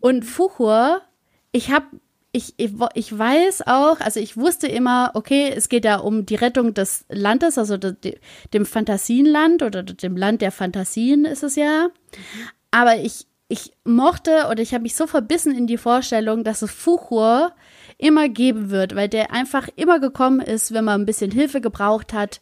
[0.01, 1.03] Und Fuchur,
[1.53, 1.87] ich habe
[2.35, 6.75] ich, ich, weiß auch, also ich wusste immer, okay, es geht ja um die Rettung
[6.75, 8.19] des Landes, also de,
[8.53, 11.91] dem Fantasienland oder dem Land der Fantasien ist es ja.
[12.73, 16.73] Aber ich, ich mochte oder ich habe mich so verbissen in die Vorstellung, dass es
[16.73, 17.53] Fuchur
[17.99, 22.13] immer geben wird, weil der einfach immer gekommen ist, wenn man ein bisschen Hilfe gebraucht
[22.13, 22.41] hat.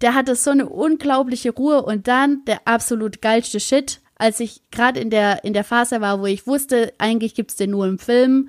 [0.00, 4.98] Der hatte so eine unglaubliche Ruhe und dann der absolut geilste Shit, als ich gerade
[4.98, 7.98] in der, in der Phase war, wo ich wusste, eigentlich gibt es den nur im
[7.98, 8.48] Film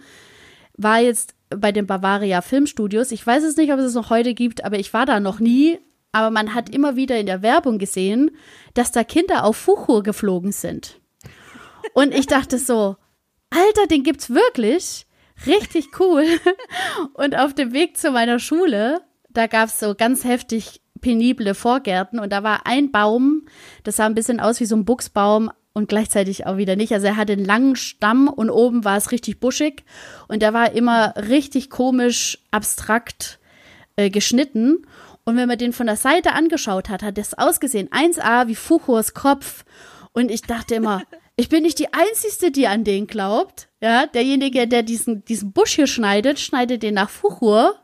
[0.77, 3.12] war jetzt bei den Bavaria Filmstudios.
[3.12, 5.39] Ich weiß es nicht, ob es es noch heute gibt, aber ich war da noch
[5.39, 5.80] nie.
[6.12, 8.32] Aber man hat immer wieder in der Werbung gesehen,
[8.73, 10.99] dass da Kinder auf Fuchur geflogen sind.
[11.93, 12.95] Und ich dachte so,
[13.49, 15.06] Alter, den gibt's wirklich.
[15.45, 16.25] Richtig cool.
[17.13, 22.32] Und auf dem Weg zu meiner Schule, da gab's so ganz heftig penible Vorgärten und
[22.32, 23.45] da war ein Baum,
[23.84, 26.92] das sah ein bisschen aus wie so ein Buchsbaum, und gleichzeitig auch wieder nicht.
[26.92, 29.84] Also er hatte einen langen Stamm und oben war es richtig buschig
[30.28, 33.38] und der war immer richtig komisch, abstrakt
[33.96, 34.88] äh, geschnitten.
[35.24, 39.13] Und wenn man den von der Seite angeschaut hat, hat das ausgesehen 1A wie Fuchurs
[39.13, 39.66] Kopf.
[40.13, 41.04] Und ich dachte immer,
[41.36, 43.70] ich bin nicht die Einzige, die an den glaubt.
[43.80, 47.76] Ja, derjenige, der diesen, diesen Busch hier schneidet, schneidet den nach Fuchur.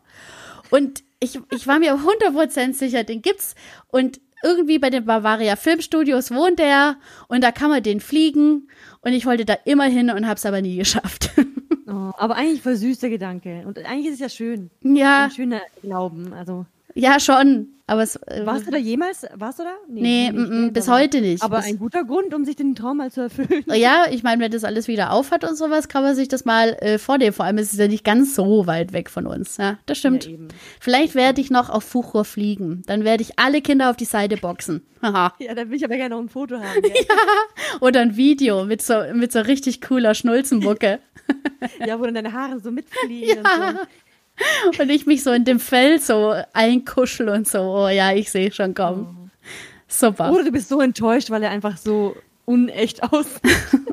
[0.71, 3.53] Und ich, ich war mir 100% sicher, den gibt's.
[3.89, 8.67] Und irgendwie bei den Bavaria Filmstudios wohnt er und da kann man den fliegen
[9.01, 11.31] und ich wollte da immer hin und habe es aber nie geschafft.
[11.85, 14.71] Oh, aber eigentlich voll süß der Gedanke und eigentlich ist es ja schön.
[14.81, 15.25] Ja.
[15.25, 16.65] Ein schöner Glauben, also.
[16.95, 17.69] Ja, schon.
[17.85, 19.25] Aber es, äh, warst du da jemals?
[19.35, 19.73] Warst du da?
[19.89, 21.43] Nee, nee nee bis heute nicht.
[21.43, 23.65] Aber bis, ein guter Grund, um sich den Traum mal zu erfüllen.
[23.67, 26.77] Ja, ich meine, wenn das alles wieder aufhat und sowas, kann man sich das mal
[26.79, 27.33] äh, vornehmen.
[27.33, 29.57] Vor allem ist es ja nicht ganz so weit weg von uns.
[29.57, 30.27] Ja, das stimmt.
[30.27, 30.37] Ja,
[30.79, 32.83] Vielleicht werde ich noch auf Fuchur fliegen.
[32.85, 34.85] Dann werde ich alle Kinder auf die Seite boxen.
[35.01, 36.83] ja, dann will ich aber gerne noch ein Foto haben.
[36.83, 37.81] Ja, ja.
[37.81, 40.99] oder ein Video mit so, mit so richtig cooler Schnulzenbucke.
[41.85, 43.43] ja, wo dann deine Haare so mitfliegen.
[43.43, 43.69] Ja.
[43.69, 43.83] Und so.
[44.79, 48.51] Und ich mich so in dem Fell so einkuschel und so, oh ja, ich sehe
[48.51, 49.31] schon kommen.
[49.87, 50.31] Super.
[50.31, 52.15] Oder du bist so enttäuscht, weil er einfach so
[52.45, 53.41] unecht aussieht.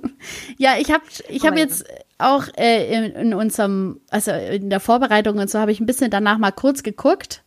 [0.58, 1.84] ja, ich habe ich hab jetzt
[2.18, 6.10] auch äh, in, in, unserem, also in der Vorbereitung und so, habe ich ein bisschen
[6.10, 7.42] danach mal kurz geguckt,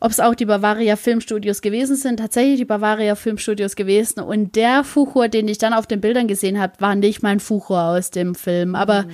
[0.00, 2.18] ob es auch die Bavaria Filmstudios gewesen sind.
[2.18, 4.20] Tatsächlich die Bavaria Filmstudios gewesen.
[4.20, 7.80] Und der Fuchur, den ich dann auf den Bildern gesehen habe, war nicht mein Fuchur
[7.80, 8.74] aus dem Film.
[8.74, 9.10] Aber mhm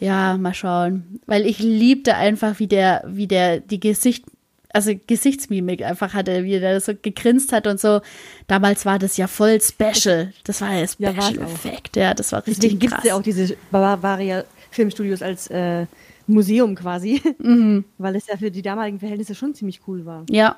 [0.00, 1.20] ja, mal schauen.
[1.26, 4.24] Weil ich liebte einfach, wie der, wie der die Gesicht,
[4.72, 8.00] also Gesichtsmimik einfach hatte, wie der so gegrinst hat und so.
[8.46, 10.32] Damals war das ja voll special.
[10.44, 11.96] Das war ja Special ja, Effekt.
[11.96, 12.90] Ja, das war richtig Deswegen krass.
[12.90, 15.86] gibt es ja auch diese Bavaria Filmstudios als äh,
[16.26, 17.20] Museum quasi.
[17.38, 17.84] Mhm.
[17.98, 20.24] Weil es ja für die damaligen Verhältnisse schon ziemlich cool war.
[20.30, 20.56] Ja.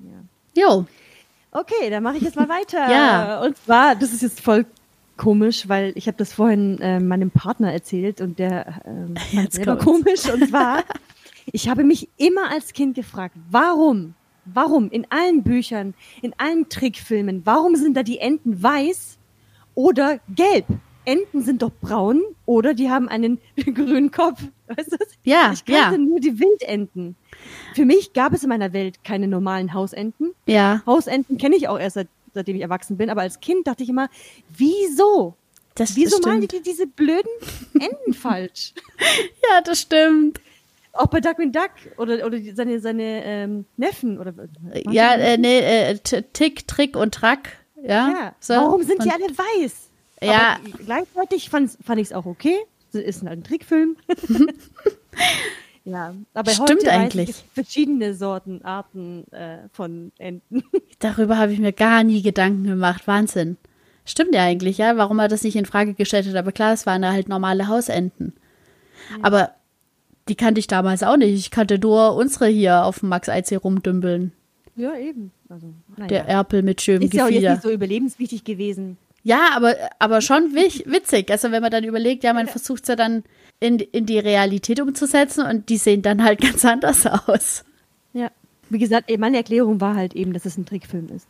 [0.00, 0.62] Ja.
[0.62, 0.86] Jo.
[1.52, 2.90] Okay, dann mache ich jetzt mal weiter.
[2.90, 3.40] ja.
[3.42, 4.64] Und zwar, das ist jetzt voll
[5.16, 9.76] komisch, weil ich habe das vorhin äh, meinem Partner erzählt und der äh, fand selber
[9.76, 10.28] komisch.
[10.32, 10.84] Und zwar,
[11.52, 17.42] ich habe mich immer als Kind gefragt, warum, warum in allen Büchern, in allen Trickfilmen,
[17.44, 19.18] warum sind da die Enten weiß
[19.74, 20.66] oder gelb?
[21.04, 24.40] Enten sind doch braun oder die haben einen grünen Kopf.
[24.68, 24.96] Weißt du?
[25.24, 25.98] Ja, ich kannte ja.
[25.98, 27.16] nur die Wildenten.
[27.74, 30.30] Für mich gab es in meiner Welt keine normalen Hausenten.
[30.46, 30.82] Ja.
[30.86, 33.10] Hausenten kenne ich auch erst seit seitdem ich erwachsen bin.
[33.10, 34.08] Aber als Kind dachte ich immer,
[34.56, 35.36] wieso?
[35.74, 37.30] Das, wieso das malen die diese blöden
[37.74, 38.74] Enden falsch?
[39.50, 40.40] Ja, das stimmt.
[40.92, 44.34] Auch bei Duck Duck oder, oder seine, seine ähm, Neffen oder
[44.90, 47.56] Ja, äh, nee, äh, Tick, Trick und Track.
[47.82, 48.08] Ja.
[48.08, 48.34] ja.
[48.40, 48.54] So.
[48.54, 49.88] Warum sind die alle weiß?
[50.22, 50.56] Ja.
[50.56, 52.56] Aber gleichzeitig fand, fand ich es auch okay.
[52.92, 53.96] Ist halt ein Trickfilm.
[55.84, 57.28] ja, aber Stimmt heute eigentlich.
[57.28, 60.62] Weiß ich, verschiedene Sorten, Arten äh, von Enten.
[61.00, 63.06] Darüber habe ich mir gar nie Gedanken gemacht.
[63.06, 63.56] Wahnsinn.
[64.04, 66.36] Stimmt ja eigentlich, ja, warum er das nicht in Frage gestellt hat.
[66.36, 68.32] Aber klar, es waren halt normale Hausenten.
[69.22, 69.50] Aber
[70.28, 71.34] die kannte ich damals auch nicht.
[71.34, 74.32] Ich kannte nur unsere hier auf dem Max IC rumdümpeln.
[74.76, 75.32] Ja, eben.
[75.48, 76.06] Also, naja.
[76.06, 77.52] Der Erpel mit schönem ist ja auch jetzt Gefieder.
[77.52, 78.96] nicht so überlebenswichtig gewesen.
[79.24, 81.30] Ja, aber, aber schon witzig.
[81.30, 83.22] Also wenn man dann überlegt, ja, man versucht es ja dann
[83.62, 87.64] in, in die Realität umzusetzen und die sehen dann halt ganz anders aus.
[88.12, 88.30] Ja.
[88.68, 91.28] Wie gesagt, meine Erklärung war halt eben, dass es ein Trickfilm ist.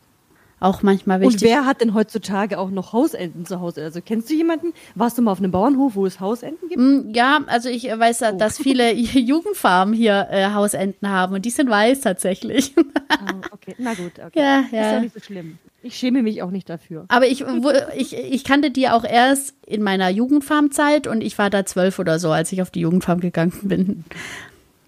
[0.63, 1.49] Auch manchmal Und wichtig.
[1.49, 3.83] wer hat denn heutzutage auch noch Hausenten zu Hause?
[3.83, 4.73] Also kennst du jemanden?
[4.95, 6.79] Warst du mal auf einem Bauernhof, wo es Hausenten gibt?
[6.81, 8.37] Mm, Ja, also ich äh, weiß, Oh.
[8.37, 12.73] dass viele Jugendfarmen hier äh, Hausenten haben und die sind weiß tatsächlich.
[13.09, 14.39] Ah, okay, na gut, okay.
[14.39, 14.91] Ja, Ist ja.
[14.93, 15.59] ja nicht so schlimm.
[15.83, 17.05] Ich schäme mich auch nicht dafür.
[17.09, 21.49] Aber ich, wo, ich, ich kannte die auch erst in meiner Jugendfarmzeit und ich war
[21.51, 24.03] da zwölf oder so, als ich auf die Jugendfarm gegangen bin.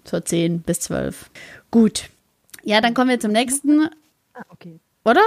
[0.04, 1.30] So zehn bis zwölf.
[1.70, 2.08] Gut.
[2.64, 3.88] Ja, dann kommen wir zum nächsten,
[4.34, 4.80] Ah, okay.
[5.04, 5.22] oder?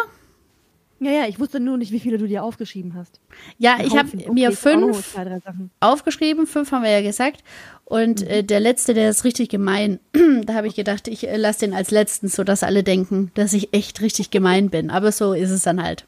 [0.99, 3.21] Ja, ja, ich wusste nur nicht, wie viele du dir aufgeschrieben hast.
[3.57, 5.41] Ja, ich habe mir Okay, noch fünf Zwei,
[5.79, 7.43] aufgeschrieben, fünf haben wir ja gesagt.
[7.85, 9.99] Und äh, der letzte, der ist richtig gemein.
[10.45, 13.73] da habe ich gedacht, ich äh, lasse den als letzten, sodass alle denken, dass ich
[13.73, 14.89] echt richtig gemein bin.
[14.89, 16.05] Aber so ist es dann halt.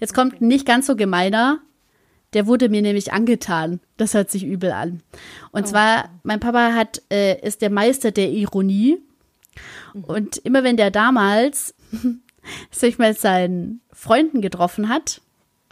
[0.00, 1.60] Jetzt kommt ein nicht ganz so gemeiner.
[2.32, 3.80] Der wurde mir nämlich angetan.
[3.96, 5.02] Das hört sich übel an.
[5.52, 8.98] Und zwar, mein Papa hat, äh, ist der Meister der Ironie.
[10.02, 11.74] Und immer wenn der damals
[12.70, 15.22] sich mit seinen Freunden getroffen hat,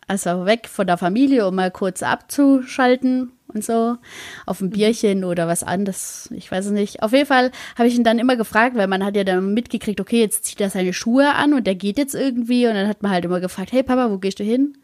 [0.09, 3.99] also weg von der Familie, um mal kurz abzuschalten und so,
[4.47, 7.03] auf ein Bierchen oder was anderes, ich weiß es nicht.
[7.03, 10.01] Auf jeden Fall habe ich ihn dann immer gefragt, weil man hat ja dann mitgekriegt,
[10.01, 13.03] okay, jetzt zieht er seine Schuhe an und der geht jetzt irgendwie und dann hat
[13.03, 14.79] man halt immer gefragt, hey Papa, wo gehst du hin?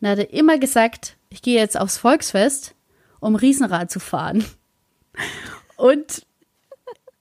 [0.00, 2.76] Dann hat er immer gesagt, ich gehe jetzt aufs Volksfest,
[3.18, 4.44] um Riesenrad zu fahren.
[5.76, 6.24] Und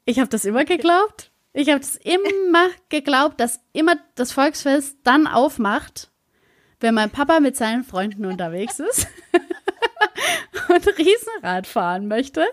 [0.06, 1.32] ich habe das immer geglaubt.
[1.58, 6.10] Ich habe das immer geglaubt, dass immer das Volksfest dann aufmacht,
[6.82, 9.08] wenn mein Papa mit seinen Freunden unterwegs ist
[10.68, 12.46] und Riesenrad fahren möchte.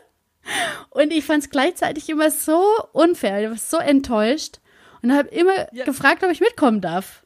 [0.90, 2.62] Und ich fand es gleichzeitig immer so
[2.92, 4.58] unfair, ich war so enttäuscht
[5.02, 5.84] und habe immer Ja.
[5.84, 7.24] gefragt, ob ich mitkommen darf.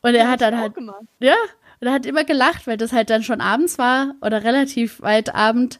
[0.00, 1.02] Und er hat dann halt, gemacht.
[1.20, 1.36] ja,
[1.80, 5.34] und er hat immer gelacht, weil das halt dann schon abends war oder relativ weit
[5.34, 5.78] Abend.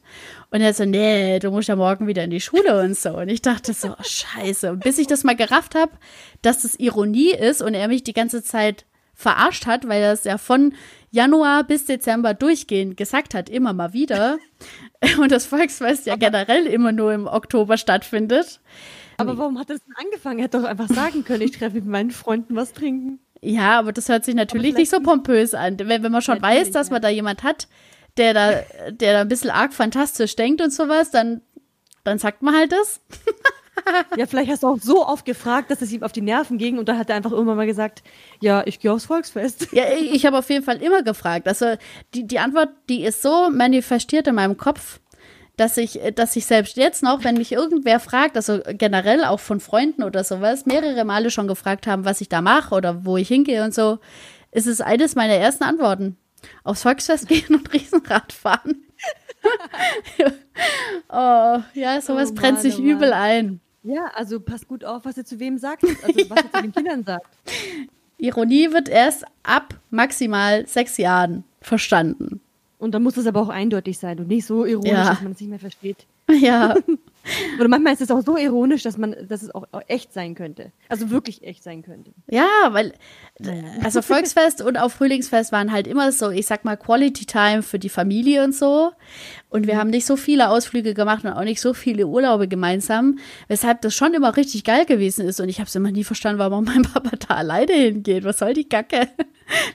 [0.52, 3.16] Und er so, nee, du musst ja morgen wieder in die Schule und so.
[3.16, 4.72] Und ich dachte so, oh, scheiße.
[4.72, 5.92] Und bis ich das mal gerafft habe,
[6.42, 8.84] dass das Ironie ist und er mich die ganze Zeit
[9.14, 10.74] verarscht hat, weil er es ja von
[11.10, 14.38] Januar bis Dezember durchgehend gesagt hat, immer mal wieder.
[15.18, 18.60] Und das Volksfest ja generell immer nur im Oktober stattfindet.
[19.18, 20.38] Aber warum hat er das denn angefangen?
[20.38, 23.20] Er hätte doch einfach sagen können, ich treffe mit meinen Freunden was trinken.
[23.40, 25.78] Ja, aber das hört sich natürlich Aber nicht so pompös an.
[25.78, 27.68] Wenn, wenn man schon weiß, dass man da jemand hat,
[28.16, 28.50] der da,
[28.90, 31.40] der da ein bisschen arg fantastisch denkt und sowas, dann,
[32.04, 33.00] dann sagt man halt das.
[34.16, 36.78] Ja, vielleicht hast du auch so oft gefragt, dass es ihm auf die Nerven ging
[36.78, 38.02] und dann hat er einfach irgendwann mal gesagt,
[38.40, 39.68] ja, ich gehe aufs Volksfest.
[39.72, 41.48] Ja, ich, ich habe auf jeden Fall immer gefragt.
[41.48, 41.74] Also
[42.14, 45.00] die, die Antwort, die ist so manifestiert in meinem Kopf,
[45.56, 49.60] dass ich, dass ich selbst jetzt noch, wenn mich irgendwer fragt, also generell auch von
[49.60, 53.28] Freunden oder sowas, mehrere Male schon gefragt haben, was ich da mache oder wo ich
[53.28, 53.98] hingehe und so,
[54.50, 56.16] ist es eines meiner ersten Antworten.
[56.64, 58.82] Aufs Volksfest gehen und Riesenrad fahren.
[61.08, 63.60] oh, ja, sowas Oh brennt sich oh übel ein.
[63.82, 66.72] Ja, also pass gut auf, was ihr zu wem sagt, also was ihr zu den
[66.72, 67.26] Kindern sagt.
[68.18, 72.40] Ironie wird erst ab maximal sechs Jahren verstanden.
[72.78, 75.10] Und dann muss es aber auch eindeutig sein und nicht so ironisch, Ja.
[75.10, 76.06] dass man es nicht mehr versteht.
[76.30, 76.76] Ja,
[77.58, 80.72] Oder manchmal ist es auch so ironisch, dass man, dass es auch echt sein könnte.
[80.88, 82.12] Also wirklich echt sein könnte.
[82.30, 82.92] Ja, weil,
[83.82, 87.78] also Volksfest und auch Frühlingsfest waren halt immer so, ich sag mal, Quality Time für
[87.78, 88.92] die Familie und so.
[89.50, 93.18] Und wir haben nicht so viele Ausflüge gemacht und auch nicht so viele Urlaube gemeinsam,
[93.48, 95.40] weshalb das schon immer richtig geil gewesen ist.
[95.40, 98.24] Und ich habe es immer nie verstanden, warum mein Papa da alleine hingeht.
[98.24, 99.08] Was soll die Kacke?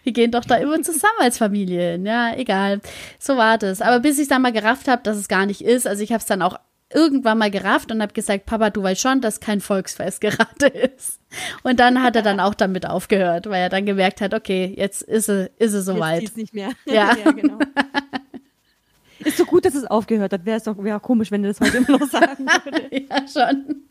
[0.04, 2.06] Wir gehen doch da immer zusammen als Familie hin.
[2.06, 2.82] Ja, egal.
[3.20, 3.82] So war das.
[3.82, 6.22] Aber bis ich dann mal gerafft habe, dass es gar nicht ist, also ich habe
[6.22, 6.58] es dann auch
[6.94, 11.20] irgendwann mal gerafft und habe gesagt, Papa, du weißt schon, dass kein Volksfest gerade ist.
[11.64, 15.02] Und dann hat er dann auch damit aufgehört, weil er dann gemerkt hat, okay, jetzt
[15.02, 16.20] ist es, ist es Jetzt soweit.
[16.22, 16.70] zieht's nicht mehr.
[16.86, 17.14] Ja.
[17.32, 17.60] genau.
[19.20, 20.46] Ist so gut, dass es aufgehört hat.
[20.46, 23.06] Wäre es doch wäre komisch, wenn er das heute immer noch sagen würde.
[23.10, 23.84] Ja, schon.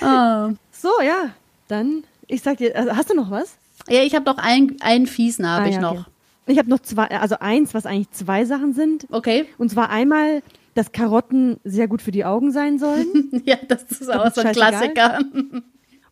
[0.00, 0.56] Oh.
[0.70, 1.30] So, ja.
[1.68, 3.56] Dann, ich sag dir, also, hast du noch was?
[3.88, 5.92] Ja, ich habe noch einen, einen Fiesen habe Ah, ich ja, noch.
[5.92, 6.04] okay.
[6.46, 9.06] Ich habe noch zwei, also eins, was eigentlich zwei Sachen sind.
[9.10, 9.46] Okay.
[9.58, 10.42] Und zwar einmal,
[10.76, 13.06] dass Karotten sehr gut für die Augen sein sollen.
[13.44, 14.52] Ja, das ist auch so ein.
[14.52, 15.18] Klassiker.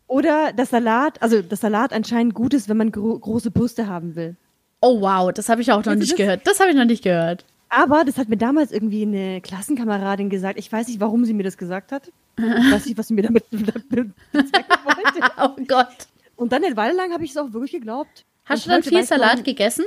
[0.07, 4.15] Oder dass Salat, also dass Salat anscheinend gut ist, wenn man gro große Brüste haben
[4.15, 4.35] will.
[4.81, 6.17] Oh wow, das habe ich auch noch du nicht das?
[6.17, 6.41] gehört.
[6.45, 7.45] Das habe ich noch nicht gehört.
[7.69, 10.59] Aber das hat mir damals irgendwie eine Klassenkameradin gesagt.
[10.59, 12.11] Ich weiß nicht, warum sie mir das gesagt hat.
[12.37, 15.31] Ich weiß nicht, was sie mir damit bezwecken wollte.
[15.37, 15.87] Oh Gott.
[16.35, 18.25] Und dann eine Weile lang habe ich es auch wirklich geglaubt.
[18.45, 19.85] Hast Und du dann viel weiß man- Salat gegessen?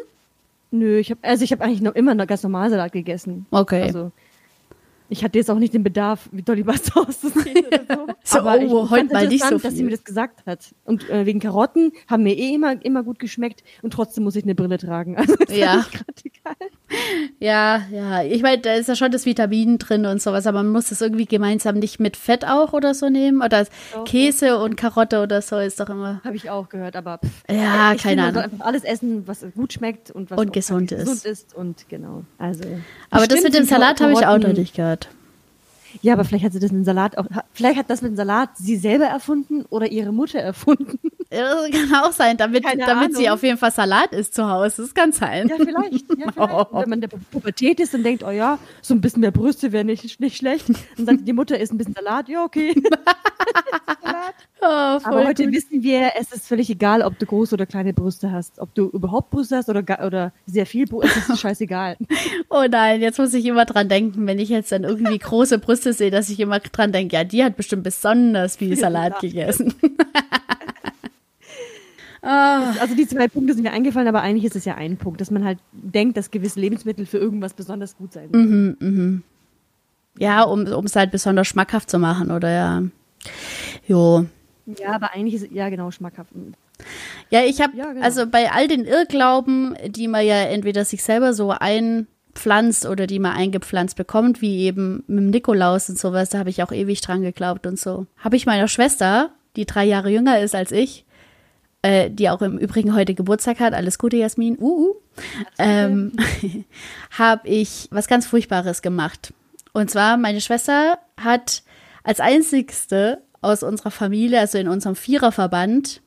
[0.71, 3.47] Nö, ich habe also ich habe eigentlich noch immer noch ganz normal Salat gegessen.
[3.51, 3.83] Okay.
[3.83, 4.11] Also
[5.09, 8.07] ich hatte jetzt auch nicht den Bedarf, wie Dolly Buster auszusehen oder so.
[8.25, 9.85] So, Aber oh, ich heute mal nicht so interessant, dass sie viel.
[9.87, 10.75] mir das gesagt hat.
[10.85, 14.45] Und äh, wegen Karotten haben mir eh immer, immer gut geschmeckt und trotzdem muss ich
[14.45, 15.17] eine Brille tragen.
[15.19, 15.87] Also ist Ja.
[16.25, 16.71] egal.
[17.39, 18.23] Ja, ja.
[18.25, 21.01] Ich meine, da ist ja schon das Vitamin drin und sowas, aber man muss das
[21.01, 23.43] irgendwie gemeinsam nicht mit Fett auch oder so nehmen.
[23.43, 26.21] Oder Doch, Käse und Karotte oder so ist doch immer.
[26.25, 28.43] Habe ich auch gehört, aber pff, Ja, ich keine finde, Ahnung.
[28.53, 31.01] einfach alles essen, was gut schmeckt und was Und gesund ist.
[31.01, 32.25] gesund ist und genau.
[32.39, 32.65] Also
[33.11, 34.98] Aber das mit dem Salat habe ich auch noch nicht gehört.
[36.03, 38.17] Ja, aber vielleicht hat sie das mit dem Salat auch, vielleicht hat das mit dem
[38.17, 40.99] Salat sie selber erfunden oder ihre Mutter erfunden.
[41.31, 44.83] Das kann auch sein, damit, Keine damit sie auf jeden Fall Salat isst zu Hause.
[44.83, 45.49] Das kann sein.
[45.49, 46.07] Ja, vielleicht.
[46.17, 46.73] Ja, vielleicht.
[46.73, 49.73] Wenn man in der Pubertät ist und denkt, oh ja, so ein bisschen mehr Brüste
[49.73, 50.69] wäre nicht, nicht schlecht.
[50.97, 52.29] Dann sagt die Mutter, isst ein bisschen Salat.
[52.29, 52.75] Ja, okay.
[54.03, 54.35] Salat.
[54.61, 55.55] Oh, Aber heute gut.
[55.55, 58.59] wissen wir, es ist völlig egal, ob du große oder kleine Brüste hast.
[58.59, 61.97] Ob du überhaupt Brüste hast oder, oder sehr viel Brüste, ist scheißegal.
[62.51, 65.93] Oh nein, jetzt muss ich immer dran denken, wenn ich jetzt dann irgendwie große Brüste
[65.93, 69.21] sehe, dass ich immer dran denke, ja, die hat bestimmt besonders viel Salat.
[69.21, 69.75] gegessen.
[72.23, 75.21] Ah, Also die zwei Punkte sind mir eingefallen, aber eigentlich ist es ja ein Punkt,
[75.21, 79.23] dass man halt denkt, dass gewisse Lebensmittel für irgendwas besonders gut sein sollen.
[80.19, 82.83] ja, um es halt besonders schmackhaft zu machen, oder ja.
[83.87, 84.27] Jo.
[84.79, 86.31] Ja, aber eigentlich ist es, ja genau, schmackhaft.
[87.31, 88.05] Ja, ich habe, Ja, genau.
[88.05, 93.19] also bei all den Irrglauben, die man ja entweder sich selber so einpflanzt oder die
[93.19, 97.01] man eingepflanzt bekommt, wie eben mit dem Nikolaus und sowas, da habe ich auch ewig
[97.01, 98.07] dran geglaubt und so.
[98.19, 101.05] Habe ich meiner Schwester, die drei Jahre jünger ist als ich,
[101.83, 104.95] äh, die auch im Übrigen heute Geburtstag hat, alles Gute, Jasmin, uh, uh,
[105.59, 106.13] ähm,
[107.11, 109.33] habe ich was ganz Furchtbares gemacht.
[109.73, 111.63] Und zwar, meine Schwester hat
[112.03, 116.03] als einzigste aus unserer Familie, also in unserem Viererverband,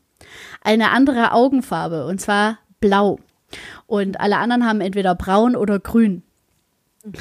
[0.61, 3.19] eine andere Augenfarbe und zwar blau.
[3.87, 6.23] Und alle anderen haben entweder braun oder grün.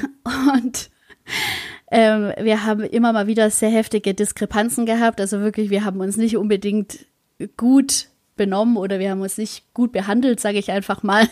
[0.55, 0.91] Und
[1.91, 5.21] ähm, wir haben immer mal wieder sehr heftige Diskrepanzen gehabt.
[5.21, 7.07] Also wirklich, wir haben uns nicht unbedingt
[7.57, 8.10] gut
[8.41, 11.29] benommen oder wir haben uns nicht gut behandelt, sage ich einfach mal.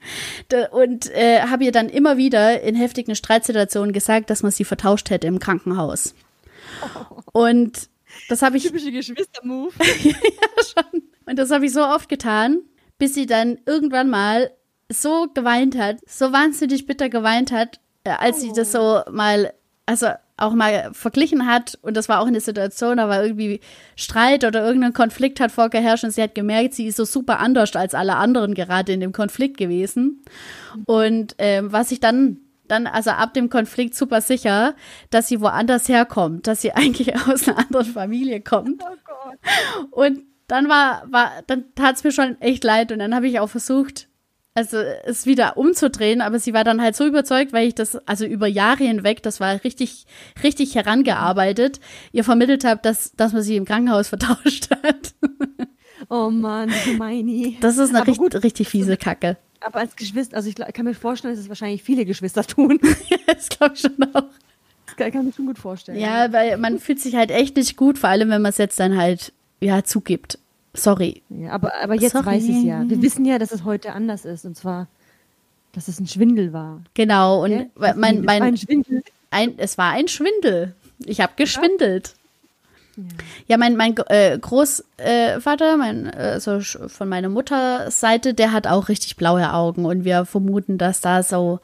[0.70, 5.10] Und äh, habe ihr dann immer wieder in heftigen Streitsituationen gesagt, dass man sie vertauscht
[5.10, 6.14] hätte im Krankenhaus.
[7.32, 7.90] Und
[8.30, 9.74] das habe ich Typische Geschwister-Move.
[11.26, 12.60] und das habe ich so oft getan,
[12.96, 14.50] bis sie dann irgendwann mal
[14.88, 19.52] so geweint hat, so wahnsinnig bitter geweint hat, äh, als sie das so mal,
[19.84, 20.08] also
[20.38, 21.78] auch mal verglichen hat.
[21.82, 23.60] Und das war auch eine Situation, da war irgendwie
[23.96, 27.74] Streit oder irgendein Konflikt hat vorgeherrscht und sie hat gemerkt, sie ist so super anders
[27.76, 30.22] als alle anderen gerade in dem Konflikt gewesen.
[30.86, 34.74] Und ähm, was ich dann dann also ab dem Konflikt super sicher,
[35.10, 38.82] dass sie woanders herkommt, dass sie eigentlich aus einer anderen Familie kommt.
[38.82, 39.88] Oh Gott.
[39.90, 43.40] Und dann war, war, dann tat es mir schon echt leid und dann habe ich
[43.40, 44.07] auch versucht,
[44.58, 48.26] also es wieder umzudrehen, aber sie war dann halt so überzeugt, weil ich das, also
[48.26, 50.06] über Jahre hinweg, das war richtig,
[50.42, 51.78] richtig herangearbeitet,
[52.10, 55.14] ihr vermittelt habe, dass, dass man sie im Krankenhaus vertauscht hat.
[56.10, 57.56] Oh Mann, Gemeini.
[57.60, 58.42] Das ist eine richtig, gut.
[58.42, 59.36] richtig fiese Kacke.
[59.60, 62.80] Aber als Geschwister, also ich kann mir vorstellen, dass es wahrscheinlich viele Geschwister tun.
[63.26, 64.24] das glaube ich schon auch.
[64.86, 65.98] Das kann, ich mir schon gut vorstellen.
[65.98, 68.80] Ja, weil man fühlt sich halt echt nicht gut, vor allem wenn man es jetzt
[68.80, 70.38] dann halt, ja, zugibt.
[70.82, 71.22] Sorry.
[71.30, 72.26] Ja, aber, aber jetzt Sorry.
[72.26, 72.82] weiß ich es ja.
[72.88, 74.44] Wir wissen ja, dass es heute anders ist.
[74.44, 74.86] Und zwar,
[75.72, 76.80] dass es ein Schwindel war.
[76.94, 77.44] Genau.
[77.44, 79.02] Und weil mein, Es war ein mein, Schwindel.
[79.30, 80.74] ein, es war ein Schwindel.
[81.04, 82.14] Ich habe geschwindelt.
[83.46, 88.88] Ja, mein, mein äh, Großvater, mein, äh, sch- von meiner Mutters Seite, der hat auch
[88.88, 91.60] richtig blaue Augen und wir vermuten, dass da so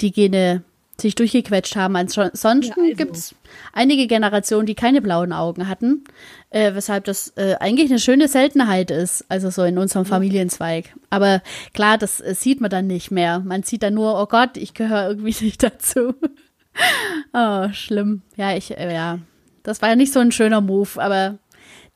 [0.00, 0.62] die Gene
[1.02, 1.94] sich durchgequetscht haben.
[1.96, 2.94] Ansonsten Ja, also.
[2.96, 3.34] gibt's
[3.74, 6.04] einige Generationen, die keine blauen Augen hatten,
[6.50, 10.94] äh, weshalb das äh, eigentlich eine schöne Seltenheit ist, also so in unserem Familienzweig.
[11.10, 11.42] Aber
[11.74, 13.40] klar, das äh, sieht man dann nicht mehr.
[13.40, 16.14] Man sieht dann nur, oh Gott, ich gehöre irgendwie nicht dazu.
[17.34, 18.22] oh, schlimm.
[18.36, 19.18] Ja, ich, äh, ja.
[19.62, 21.38] Das war ja nicht so ein schöner Move, aber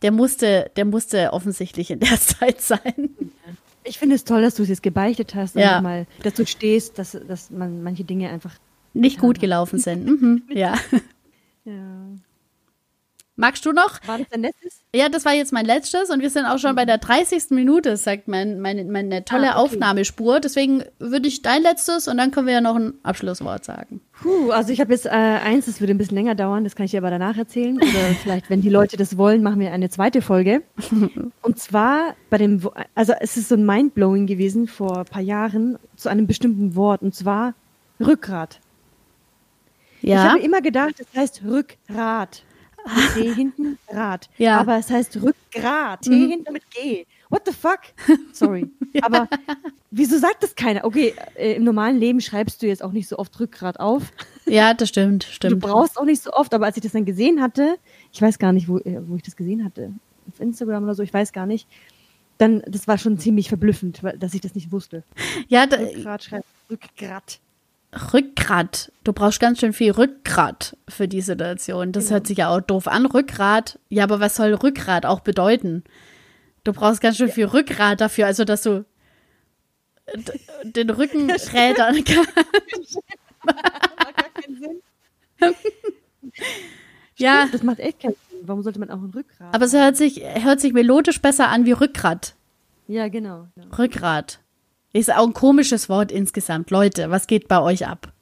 [0.02, 3.10] der musste, der musste offensichtlich in der Zeit sein.
[3.84, 5.80] Ich finde es toll, dass du es jetzt gebeichtet hast und Ja.
[5.80, 8.52] mal, dass du stehst, dass, dass man manche Dinge einfach.
[9.00, 10.06] Nicht gut gelaufen sind.
[10.16, 10.74] Mhm, ja.
[11.64, 12.06] Ja.
[13.38, 14.00] Magst du noch?
[14.06, 14.80] War das dein letztes?
[14.94, 17.50] Ja, das war jetzt mein letztes und wir sind auch schon bei der 30.
[17.50, 19.74] Minute, sagt mein, meine, meine tolle ah, okay.
[19.74, 20.40] Aufnahmespur.
[20.40, 24.00] Deswegen würde ich dein letztes und dann können wir ja noch ein Abschlusswort sagen.
[24.22, 26.86] Puh, also ich habe jetzt äh, eins, das würde ein bisschen länger dauern, das kann
[26.86, 27.76] ich dir aber danach erzählen.
[27.76, 30.62] Oder vielleicht, wenn die Leute das wollen, machen wir eine zweite Folge.
[31.42, 35.78] Und zwar bei dem, also es ist so ein Mindblowing gewesen vor ein paar Jahren
[35.96, 37.54] zu einem bestimmten Wort und zwar
[38.00, 38.60] Rückgrat.
[40.06, 40.26] Ja.
[40.26, 42.44] Ich habe immer gedacht, das heißt Rückgrat.
[43.14, 44.28] T hinten, Rad.
[44.38, 44.60] Ja.
[44.60, 46.02] Aber es heißt Rückgrat.
[46.02, 46.30] T mhm.
[46.30, 47.04] hinten mit G.
[47.28, 47.80] What the fuck?
[48.32, 48.70] Sorry.
[48.92, 49.02] ja.
[49.02, 49.28] Aber
[49.90, 50.84] wieso sagt das keiner?
[50.84, 54.12] Okay, äh, im normalen Leben schreibst du jetzt auch nicht so oft Rückgrat auf.
[54.44, 55.54] Ja, das stimmt, stimmt.
[55.54, 57.78] Du brauchst auch nicht so oft, aber als ich das dann gesehen hatte,
[58.12, 59.90] ich weiß gar nicht, wo, äh, wo ich das gesehen hatte,
[60.28, 61.66] auf Instagram oder so, ich weiß gar nicht,
[62.38, 65.02] dann, das war schon ziemlich verblüffend, dass ich das nicht wusste.
[65.48, 67.40] Ja, da, Rückgrat schreibt Rückgrat.
[68.12, 68.92] Rückgrat.
[69.04, 71.92] Du brauchst ganz schön viel Rückgrat für die Situation.
[71.92, 72.14] Das genau.
[72.14, 73.06] hört sich ja auch doof an.
[73.06, 73.78] Rückgrat.
[73.88, 75.84] Ja, aber was soll Rückgrat auch bedeuten?
[76.64, 78.84] Du brauchst ganz schön viel Rückgrat dafür, also dass du
[80.64, 82.98] den Rücken rädern kannst.
[87.16, 87.46] ja.
[87.50, 88.40] Das macht echt keinen Sinn.
[88.42, 89.54] Warum sollte man auch ein Rückgrat?
[89.54, 92.34] Aber es hört sich, hört sich melodisch besser an wie Rückgrat.
[92.88, 93.48] Ja, genau.
[93.54, 93.74] genau.
[93.76, 94.40] Rückgrat.
[94.96, 96.70] Ist auch ein komisches Wort insgesamt.
[96.70, 98.12] Leute, was geht bei euch ab?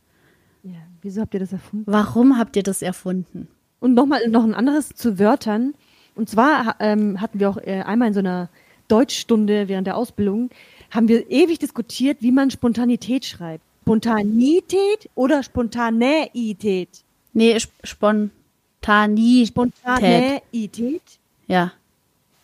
[0.64, 1.84] Ja, wieso habt ihr das erfunden?
[1.86, 3.46] Warum habt ihr das erfunden?
[3.78, 5.74] Und nochmal noch ein anderes zu Wörtern.
[6.16, 8.48] Und zwar ähm, hatten wir auch äh, einmal in so einer
[8.88, 10.50] Deutschstunde während der Ausbildung,
[10.90, 13.62] haben wir ewig diskutiert, wie man Spontanität schreibt.
[13.82, 16.88] Spontanität oder Spontaneität?
[17.34, 19.48] Nee, Sp Spontanität.
[19.48, 21.02] Spontaneität?
[21.46, 21.72] Ja.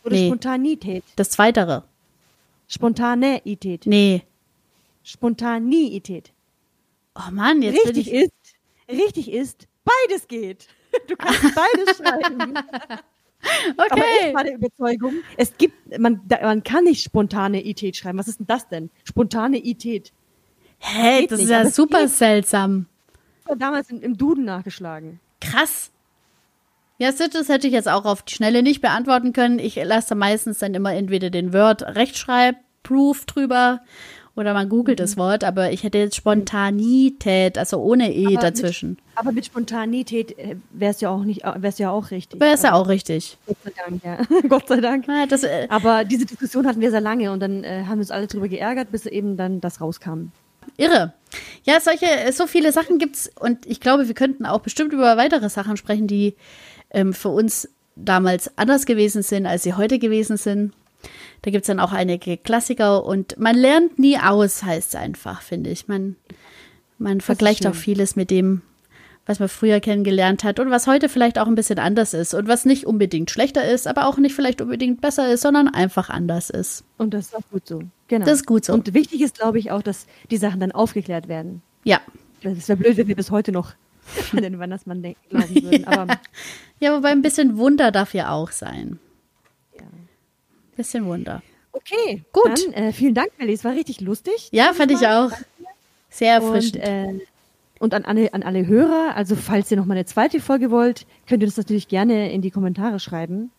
[0.04, 0.26] Oder nee.
[0.28, 1.02] Spontanität?
[1.16, 1.82] Das Zweitere.
[2.70, 3.84] Spontaneität.
[3.84, 4.22] Nee.
[5.02, 6.32] Spontaneität.
[7.16, 8.22] Oh Mann, jetzt richtig ich...
[8.22, 8.32] ist,
[8.88, 10.68] richtig ist, beides geht.
[11.08, 12.54] Du kannst beides schreiben.
[13.42, 13.86] Okay.
[13.88, 18.18] Aber ich war der Überzeugung, es gibt, man, man kann nicht spontane Ität schreiben.
[18.18, 18.90] Was ist denn das denn?
[19.02, 20.12] Spontane Ität.
[20.76, 21.44] Hä, hey, das nicht.
[21.46, 22.84] ist ja super seltsam.
[23.48, 25.20] Ich damals im, im Duden nachgeschlagen.
[25.40, 25.90] Krass.
[27.00, 29.58] Ja, das hätte ich jetzt auch auf die Schnelle nicht beantworten können.
[29.58, 33.80] Ich lasse meistens dann immer entweder den Word Rechtschreib-Proof drüber
[34.36, 35.02] oder man googelt mhm.
[35.04, 38.90] das Wort, aber ich hätte jetzt Spontanität, also ohne E aber dazwischen.
[38.90, 42.38] Mit, aber mit Spontanität äh, wäre es ja auch nicht, wäre es ja auch richtig.
[42.38, 43.38] Wäre es ja auch richtig.
[43.46, 44.18] Gott sei Dank, ja.
[44.50, 45.08] Gott sei Dank.
[45.08, 48.02] Ja, das, äh, aber diese Diskussion hatten wir sehr lange und dann äh, haben wir
[48.02, 50.32] uns alle drüber geärgert, bis eben dann das rauskam.
[50.76, 51.14] Irre.
[51.64, 55.48] Ja, solche, so viele Sachen gibt's und ich glaube, wir könnten auch bestimmt über weitere
[55.48, 56.36] Sachen sprechen, die
[56.90, 60.72] ähm, für uns damals anders gewesen sind, als sie heute gewesen sind.
[61.42, 65.42] Da gibt es dann auch einige Klassiker und man lernt nie aus, heißt es einfach,
[65.42, 65.88] finde ich.
[65.88, 66.16] Man,
[66.98, 68.60] man vergleicht auch vieles mit dem,
[69.24, 72.48] was man früher kennengelernt hat und was heute vielleicht auch ein bisschen anders ist und
[72.48, 76.50] was nicht unbedingt schlechter ist, aber auch nicht vielleicht unbedingt besser ist, sondern einfach anders
[76.50, 76.84] ist.
[76.98, 77.82] Und das ist auch gut so.
[78.08, 78.26] Genau.
[78.26, 78.74] Das ist gut so.
[78.74, 81.62] Und wichtig ist, glaube ich, auch, dass die Sachen dann aufgeklärt werden.
[81.84, 82.00] Ja.
[82.42, 83.74] Das wäre blöd, wenn wir bis heute noch
[84.32, 85.84] an den Weihnachtsmann denken, glauben würden.
[85.86, 86.20] Aber
[86.80, 88.98] ja, wobei ein bisschen Wunder darf ja auch sein.
[89.74, 89.86] Ja.
[90.76, 91.42] Bisschen Wunder.
[91.72, 92.66] Okay, gut.
[92.66, 93.52] Dann, äh, vielen Dank, Melly.
[93.52, 94.48] Es war richtig lustig.
[94.52, 95.30] Ja, fand ich auch.
[96.08, 96.76] Sehr erfrischend.
[96.76, 97.18] Und, äh,
[97.78, 101.06] und an alle, an alle Hörer, also falls ihr noch mal eine zweite Folge wollt,
[101.26, 103.50] könnt ihr das natürlich gerne in die Kommentare schreiben.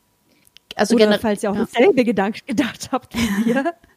[0.76, 1.62] Also Oder falls ihr auch ja.
[1.62, 3.74] dasselbe gedacht, gedacht habt wie wir.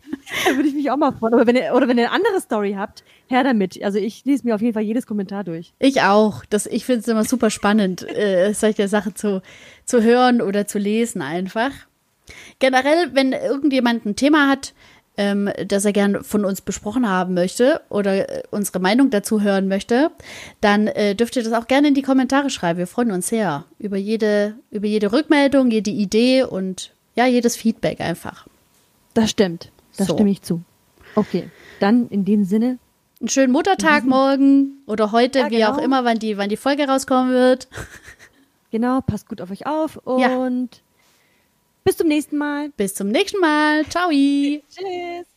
[0.44, 1.34] da würde ich mich auch mal freuen.
[1.34, 3.82] Oder wenn, ihr, oder wenn ihr eine andere Story habt, her damit.
[3.82, 5.72] Also ich lese mir auf jeden Fall jedes Kommentar durch.
[5.78, 6.44] Ich auch.
[6.44, 9.42] Das, ich finde es immer super spannend, äh, solche Sachen zu,
[9.84, 11.70] zu hören oder zu lesen einfach.
[12.58, 14.72] Generell, wenn irgendjemand ein Thema hat,
[15.16, 19.68] ähm, das er gern von uns besprochen haben möchte oder äh, unsere Meinung dazu hören
[19.68, 20.10] möchte,
[20.60, 22.78] dann äh, dürft ihr das auch gerne in die Kommentare schreiben.
[22.78, 28.00] Wir freuen uns sehr über jede, über jede Rückmeldung, jede Idee und ja, jedes Feedback
[28.00, 28.46] einfach.
[29.14, 29.70] Das stimmt.
[29.96, 30.14] Da so.
[30.14, 30.62] stimme ich zu.
[31.14, 32.78] Okay, dann in dem Sinne.
[33.20, 35.58] Einen schönen Muttertag morgen oder heute, ja, genau.
[35.58, 35.84] wie auch genau.
[35.84, 37.68] immer, wann die, wann die Folge rauskommen wird.
[38.70, 40.82] Genau, passt gut auf euch auf und ja.
[41.84, 42.70] bis zum nächsten Mal.
[42.70, 43.86] Bis zum nächsten Mal.
[43.86, 44.10] Ciao.
[44.10, 45.33] Tschüss.